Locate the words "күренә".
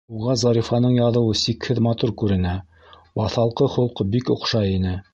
2.23-2.57